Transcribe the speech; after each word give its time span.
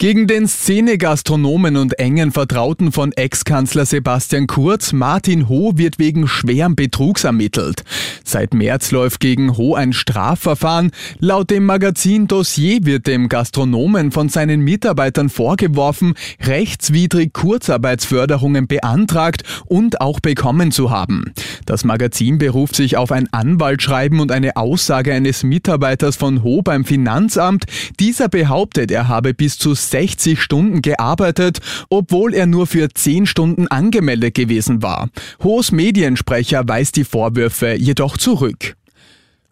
Gegen 0.00 0.28
den 0.28 0.46
Szenegastronomen 0.46 1.76
und 1.76 1.98
engen 1.98 2.30
Vertrauten 2.30 2.92
von 2.92 3.10
Ex-Kanzler 3.10 3.84
Sebastian 3.84 4.46
Kurz, 4.46 4.92
Martin 4.92 5.48
Ho, 5.48 5.72
wird 5.74 5.98
wegen 5.98 6.28
schweren 6.28 6.76
Betrugs 6.76 7.24
ermittelt. 7.24 7.82
Seit 8.22 8.54
März 8.54 8.92
läuft 8.92 9.18
gegen 9.18 9.56
Ho 9.56 9.74
ein 9.74 9.92
Strafverfahren. 9.92 10.92
Laut 11.18 11.50
dem 11.50 11.66
Magazin 11.66 12.28
Dossier 12.28 12.84
wird 12.84 13.08
dem 13.08 13.28
Gastronomen 13.28 14.12
von 14.12 14.28
seinen 14.28 14.60
Mitarbeitern 14.60 15.30
vorgeworfen, 15.30 16.14
rechtswidrig 16.42 17.32
Kurzarbeitsförderungen 17.32 18.68
beantragt 18.68 19.42
und 19.66 20.00
auch 20.00 20.20
bekommen 20.20 20.70
zu 20.70 20.92
haben. 20.92 21.32
Das 21.66 21.82
Magazin 21.82 22.38
beruft 22.38 22.76
sich 22.76 22.96
auf 22.96 23.10
ein 23.10 23.26
Anwaltsschreiben 23.32 24.20
und 24.20 24.30
eine 24.30 24.54
Aussage 24.54 25.12
eines 25.12 25.42
Mitarbeiters 25.42 26.14
von 26.14 26.44
Ho 26.44 26.62
beim 26.62 26.84
Finanzamt. 26.84 27.64
Dieser 27.98 28.28
behauptet, 28.28 28.92
er 28.92 29.08
habe 29.08 29.34
bis 29.34 29.58
zu 29.58 29.74
60 29.90 30.40
Stunden 30.40 30.82
gearbeitet, 30.82 31.58
obwohl 31.90 32.34
er 32.34 32.46
nur 32.46 32.66
für 32.66 32.88
10 32.88 33.26
Stunden 33.26 33.68
angemeldet 33.68 34.34
gewesen 34.34 34.82
war. 34.82 35.08
Hohes 35.42 35.72
Mediensprecher 35.72 36.66
weist 36.66 36.96
die 36.96 37.04
Vorwürfe 37.04 37.74
jedoch 37.74 38.16
zurück. 38.16 38.76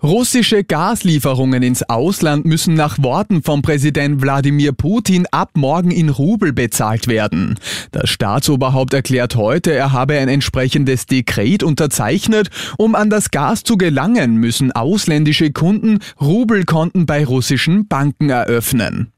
Russische 0.02 0.62
Gaslieferungen 0.62 1.62
ins 1.62 1.82
Ausland 1.82 2.44
müssen 2.44 2.74
nach 2.74 3.02
Worten 3.02 3.42
von 3.42 3.62
Präsident 3.62 4.20
Wladimir 4.20 4.72
Putin 4.72 5.26
ab 5.30 5.52
morgen 5.54 5.90
in 5.90 6.10
Rubel 6.10 6.52
bezahlt 6.52 7.08
werden. 7.08 7.58
Das 7.92 8.10
Staatsoberhaupt 8.10 8.92
erklärt 8.92 9.36
heute, 9.36 9.72
er 9.72 9.92
habe 9.92 10.18
ein 10.18 10.28
entsprechendes 10.28 11.06
Dekret 11.06 11.62
unterzeichnet. 11.62 12.50
Um 12.76 12.94
an 12.94 13.08
das 13.08 13.30
Gas 13.30 13.62
zu 13.64 13.78
gelangen, 13.78 14.36
müssen 14.36 14.70
ausländische 14.70 15.50
Kunden 15.50 16.00
Rubelkonten 16.20 17.06
bei 17.06 17.24
russischen 17.24 17.88
Banken 17.88 18.28
eröffnen. 18.28 19.12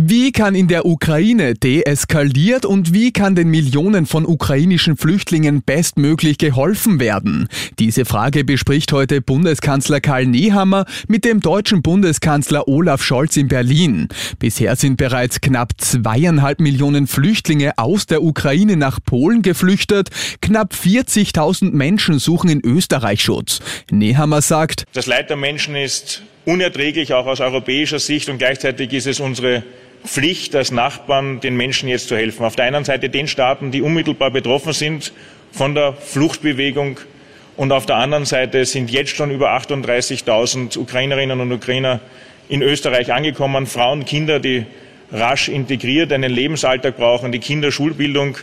Wie 0.00 0.30
kann 0.30 0.54
in 0.54 0.68
der 0.68 0.86
Ukraine 0.86 1.54
deeskaliert 1.54 2.64
und 2.64 2.94
wie 2.94 3.10
kann 3.10 3.34
den 3.34 3.48
Millionen 3.48 4.06
von 4.06 4.26
ukrainischen 4.26 4.96
Flüchtlingen 4.96 5.62
bestmöglich 5.62 6.38
geholfen 6.38 7.00
werden? 7.00 7.48
Diese 7.80 8.04
Frage 8.04 8.44
bespricht 8.44 8.92
heute 8.92 9.20
Bundeskanzler 9.20 10.00
Karl 10.00 10.26
Nehammer 10.26 10.84
mit 11.08 11.24
dem 11.24 11.40
deutschen 11.40 11.82
Bundeskanzler 11.82 12.68
Olaf 12.68 13.02
Scholz 13.02 13.36
in 13.36 13.48
Berlin. 13.48 14.06
Bisher 14.38 14.76
sind 14.76 14.98
bereits 14.98 15.40
knapp 15.40 15.72
zweieinhalb 15.78 16.60
Millionen 16.60 17.08
Flüchtlinge 17.08 17.72
aus 17.76 18.06
der 18.06 18.22
Ukraine 18.22 18.76
nach 18.76 19.00
Polen 19.04 19.42
geflüchtet. 19.42 20.10
Knapp 20.40 20.74
40.000 20.74 21.72
Menschen 21.72 22.20
suchen 22.20 22.50
in 22.50 22.60
Österreich 22.64 23.20
Schutz. 23.20 23.58
Nehammer 23.90 24.42
sagt, 24.42 24.84
das 24.92 25.06
Leid 25.06 25.28
der 25.28 25.36
Menschen 25.36 25.74
ist 25.74 26.22
unerträglich, 26.44 27.14
auch 27.14 27.26
aus 27.26 27.40
europäischer 27.40 27.98
Sicht, 27.98 28.28
und 28.28 28.38
gleichzeitig 28.38 28.92
ist 28.92 29.08
es 29.08 29.18
unsere 29.18 29.64
Pflicht 30.04 30.54
als 30.54 30.70
Nachbarn, 30.70 31.40
den 31.40 31.56
Menschen 31.56 31.88
jetzt 31.88 32.08
zu 32.08 32.16
helfen. 32.16 32.44
Auf 32.44 32.56
der 32.56 32.66
einen 32.66 32.84
Seite 32.84 33.10
den 33.10 33.28
Staaten, 33.28 33.70
die 33.70 33.82
unmittelbar 33.82 34.30
betroffen 34.30 34.72
sind 34.72 35.12
von 35.52 35.74
der 35.74 35.92
Fluchtbewegung. 35.92 36.98
Und 37.56 37.72
auf 37.72 37.86
der 37.86 37.96
anderen 37.96 38.24
Seite 38.24 38.64
sind 38.64 38.90
jetzt 38.90 39.16
schon 39.16 39.30
über 39.30 39.50
38.000 39.56 40.78
Ukrainerinnen 40.78 41.40
und 41.40 41.52
Ukrainer 41.52 42.00
in 42.48 42.62
Österreich 42.62 43.12
angekommen, 43.12 43.66
Frauen, 43.66 44.04
Kinder, 44.04 44.40
die 44.40 44.64
rasch 45.10 45.48
integriert 45.48 46.12
einen 46.12 46.30
Lebensalltag 46.30 46.96
brauchen, 46.96 47.32
die 47.32 47.38
Kinderschulbildung 47.38 48.38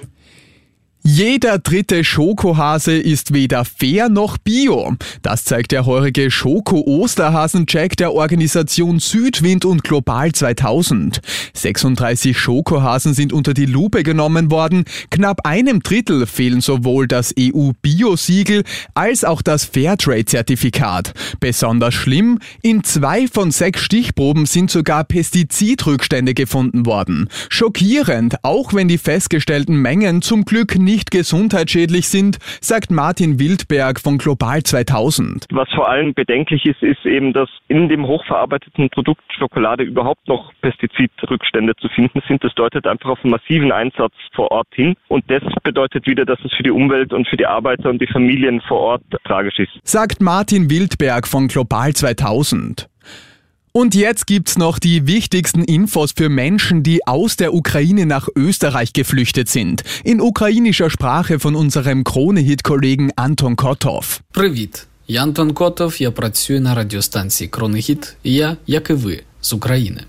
jeder 1.07 1.59
dritte 1.59 2.03
Schokohase 2.03 2.97
ist 2.97 3.31
weder 3.31 3.63
fair 3.63 4.09
noch 4.09 4.39
bio. 4.39 4.95
Das 5.21 5.43
zeigt 5.43 5.71
der 5.71 5.85
heurige 5.85 6.31
Schoko-Osterhasen-Check 6.31 7.95
der 7.95 8.11
Organisation 8.11 8.97
Südwind 8.97 9.65
und 9.65 9.83
Global 9.83 10.31
2000. 10.31 11.21
36 11.53 12.35
Schokohasen 12.35 13.13
sind 13.13 13.33
unter 13.33 13.53
die 13.53 13.67
Lupe 13.67 14.01
genommen 14.01 14.49
worden. 14.49 14.83
Knapp 15.11 15.45
einem 15.45 15.83
Drittel 15.83 16.25
fehlen 16.25 16.61
sowohl 16.61 17.07
das 17.07 17.35
EU-Bio-Siegel 17.39 18.63
als 18.95 19.23
auch 19.23 19.43
das 19.43 19.63
Fairtrade-Zertifikat. 19.63 21.13
Besonders 21.39 21.93
schlimm, 21.93 22.39
in 22.63 22.83
zwei 22.83 23.27
von 23.27 23.51
sechs 23.51 23.81
Stichproben 23.81 24.47
sind 24.47 24.71
sogar 24.71 25.03
Pestizidrückstände 25.03 26.33
gefunden 26.33 26.87
worden. 26.87 27.29
Schockierend, 27.49 28.43
auch 28.43 28.73
wenn 28.73 28.87
die 28.87 28.97
festgestellten 28.97 29.75
Mengen 29.75 30.23
zum 30.23 30.45
Glück 30.45 30.79
nicht 30.79 30.94
nicht 30.95 31.11
gesundheitsschädlich 31.11 32.07
sind, 32.07 32.37
sagt 32.61 32.89
Martin 32.89 33.37
Wildberg 33.37 33.99
von 33.99 34.17
Global 34.17 34.63
2000. 34.63 35.45
Was 35.51 35.67
vor 35.75 35.89
allem 35.89 36.13
bedenklich 36.13 36.65
ist, 36.65 36.81
ist 36.81 37.05
eben, 37.05 37.33
dass 37.33 37.49
in 37.67 37.89
dem 37.89 38.07
hochverarbeiteten 38.07 38.89
Produkt 38.89 39.21
Schokolade 39.37 39.83
überhaupt 39.83 40.25
noch 40.29 40.53
Pestizidrückstände 40.61 41.73
zu 41.81 41.89
finden 41.89 42.21
sind. 42.29 42.41
Das 42.45 42.55
deutet 42.55 42.87
einfach 42.87 43.09
auf 43.09 43.19
einen 43.23 43.31
massiven 43.31 43.73
Einsatz 43.73 44.13
vor 44.33 44.51
Ort 44.51 44.69
hin. 44.73 44.95
Und 45.09 45.29
das 45.29 45.43
bedeutet 45.63 46.07
wieder, 46.07 46.23
dass 46.23 46.39
es 46.45 46.53
für 46.53 46.63
die 46.63 46.71
Umwelt 46.71 47.11
und 47.11 47.27
für 47.27 47.35
die 47.35 47.45
Arbeiter 47.45 47.89
und 47.89 48.01
die 48.01 48.07
Familien 48.07 48.61
vor 48.61 48.79
Ort 48.79 49.03
tragisch 49.25 49.59
ist. 49.59 49.71
Sagt 49.83 50.21
Martin 50.21 50.69
Wildberg 50.69 51.27
von 51.27 51.49
Global 51.49 51.91
2000. 51.91 52.87
Und 53.81 53.93
jetzt 53.93 54.25
gibt's 54.25 54.57
noch 54.57 54.79
die 54.79 55.05
wichtigsten 55.05 55.61
Infos 55.61 56.13
für 56.13 56.29
Menschen, 56.29 56.81
die 56.81 57.05
aus 57.05 57.35
der 57.35 57.53
Ukraine 57.53 58.05
nach 58.05 58.29
Österreich 58.33 58.93
geflüchtet 58.93 59.49
sind. 59.49 59.83
In 60.05 60.21
ukrainischer 60.21 60.89
Sprache 60.89 61.39
von 61.39 61.55
unserem 61.55 62.05
Krone-Hit-Kollegen 62.05 63.11
Anton 63.17 63.57
Kotov. 63.57 64.21
Привіт! 64.31 64.87
Я 65.07 65.23
Антон 65.23 65.53
Котов, 65.53 66.01
я 66.01 66.11
працюю 66.11 66.61
на 66.61 66.75
радіостанції 66.75 67.47
Кронехіт, 67.47 68.15
і 68.23 68.33
я, 68.33 68.57
як 68.67 68.89
і 68.89 68.93
ви, 68.93 69.23
з 69.41 69.53
України. 69.53 70.01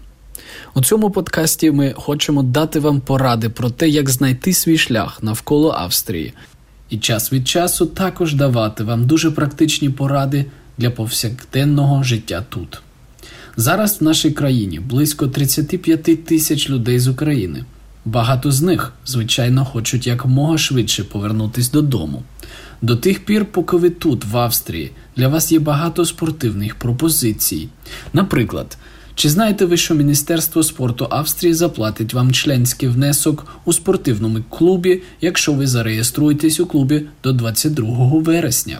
У 0.75 0.83
цьому 0.83 1.10
подкасті 1.10 1.71
ми 1.71 1.94
хочемо 1.97 2.43
дати 2.43 2.81
вам 2.81 3.00
поради 3.00 3.48
про 3.48 3.71
те, 3.71 3.88
як 3.88 4.10
знайти 4.10 4.53
свій 4.53 4.78
шлях 4.78 5.22
навколо 5.22 5.71
Австрії, 5.71 6.33
і 6.91 6.98
час 6.98 7.33
від 7.33 7.48
часу 7.48 7.87
також 7.87 8.34
давати 8.34 8.84
вам 8.84 9.06
дуже 9.06 9.31
практичні 9.31 9.91
поради 9.91 10.44
для 10.78 10.91
повсякденного 10.91 12.03
життя 12.03 12.44
тут. 12.48 12.83
Зараз 13.59 14.00
в 14.00 14.05
нашій 14.05 14.31
країні 14.31 14.81
близько 14.81 15.27
35 15.27 16.25
тисяч 16.25 16.71
людей 16.71 16.99
з 16.99 17.09
України. 17.09 17.65
Багато 18.05 18.53
з 18.53 18.62
них, 18.62 18.93
звичайно, 19.06 19.65
хочуть 19.65 20.06
якомога 20.06 20.59
швидше 20.59 21.05
повернутись 21.05 21.71
додому. 21.71 22.22
До 22.83 22.97
тих 22.97 23.25
пір, 23.25 23.45
поки 23.45 23.77
ви 23.77 23.91
тут, 23.91 24.25
в 24.25 24.37
Австрії, 24.37 24.91
для 25.16 25.28
вас 25.28 25.53
є 25.53 25.59
багато 25.59 26.05
спортивних 26.05 26.75
пропозицій. 26.75 27.69
Наприклад, 28.12 28.78
чи 29.15 29.31
знаєте 29.31 29.65
ви, 29.65 29.77
що 29.77 29.95
Міністерство 29.95 30.62
спорту 30.62 31.06
Австрії 31.11 31.55
заплатить 31.55 32.15
вам 32.15 32.33
членський 32.33 32.89
внесок 32.89 33.47
у 33.65 33.72
спортивному 33.72 34.39
клубі, 34.50 35.03
якщо 35.21 35.53
ви 35.53 35.66
зареєструєтесь 35.66 36.61
у 36.61 36.66
клубі 36.66 37.06
до 37.22 37.33
22 37.33 38.09
вересня? 38.21 38.78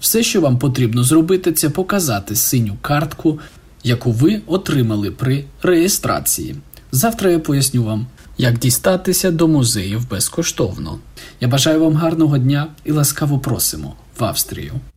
Все, 0.00 0.22
що 0.22 0.40
вам 0.40 0.58
потрібно 0.58 1.04
зробити, 1.04 1.52
це 1.52 1.70
показати 1.70 2.36
синю 2.36 2.76
картку 2.82 3.38
яку 3.84 4.12
ви 4.12 4.40
отримали 4.46 5.10
при 5.10 5.44
реєстрації. 5.62 6.56
Завтра 6.92 7.30
я 7.30 7.38
поясню 7.38 7.84
вам, 7.84 8.06
як 8.38 8.58
дістатися 8.58 9.30
до 9.30 9.48
музеїв 9.48 10.08
безкоштовно. 10.08 10.98
Я 11.40 11.48
бажаю 11.48 11.80
вам 11.80 11.94
гарного 11.94 12.38
дня 12.38 12.66
і 12.84 12.92
ласкаво 12.92 13.38
просимо. 13.38 13.94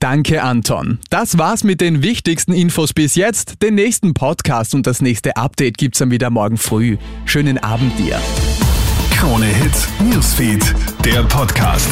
Danke, 0.02 0.38
Anton. 0.54 0.98
Das 1.10 1.38
war's 1.38 1.64
mit 1.64 1.80
den 1.80 2.04
wichtigsten 2.04 2.54
Infos 2.54 2.92
bis 2.94 3.16
jetzt. 3.16 3.48
Den 3.62 3.76
nächsten 3.76 4.14
Podcast 4.14 4.76
und 4.76 4.86
das 4.86 5.02
nächste 5.02 5.38
Update 5.38 5.78
gibt's 5.78 6.00
dann 6.00 6.12
wieder 6.12 6.30
morgen 6.30 6.58
früh. 6.58 6.98
Schönen 7.26 7.58
Abend 7.58 7.94
dir. 7.98 8.18
Krone 9.18 9.46
Hits, 9.46 9.88
Newsfeed, 10.12 10.64
der 11.06 11.24
Podcast. 11.24 11.92